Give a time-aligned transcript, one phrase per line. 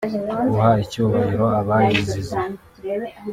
[0.51, 2.37] guha icyubahiro abayizize